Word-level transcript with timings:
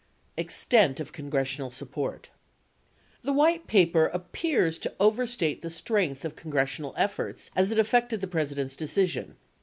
Extent 0.35 0.99
of 0.99 1.13
Congressional 1.13 1.69
Support 1.69 2.31
The 3.21 3.33
White 3.33 3.67
Paper 3.67 4.07
appears 4.07 4.79
to 4.79 4.93
overstate 4.99 5.61
the 5.61 5.69
strength 5.69 6.25
of 6.25 6.35
congressional 6.35 6.95
efforts 6.97 7.51
as 7.55 7.69
it 7.69 7.77
affected 7.77 8.19
the 8.19 8.25
President's 8.25 8.75
decision. 8.75 9.35